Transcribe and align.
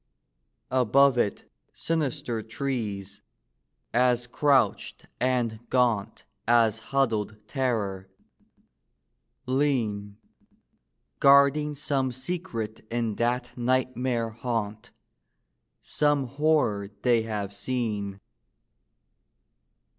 Above 0.71 1.15
it 1.15 1.47
sinister 1.75 2.41
trees, 2.41 3.21
as 3.93 4.25
crouched 4.25 5.05
and 5.19 5.59
gaunt 5.69 6.25
As 6.47 6.79
huddled 6.89 7.37
Terror, 7.47 8.09
lean; 9.45 10.17
Guarding 11.19 11.75
some 11.75 12.11
secret 12.11 12.79
in 12.89 13.13
that 13.17 13.55
nightmare 13.55 14.31
haunt, 14.31 14.89
Some 15.83 16.25
horror 16.25 16.89
they 17.03 17.21
have 17.21 17.53
seen. 17.53 18.19